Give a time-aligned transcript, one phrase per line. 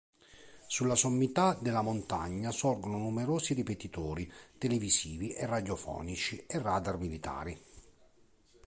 [0.65, 4.27] Sulla sommità della montagna sorgono numerosi ripetitori
[4.57, 7.61] televisivi e radiofonici e radar militari.